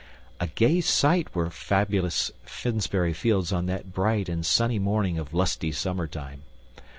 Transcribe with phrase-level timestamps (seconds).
[0.39, 5.71] A gay sight were famous Finsbury Fields on that bright and sunny morning of lusty
[5.71, 6.41] summertime.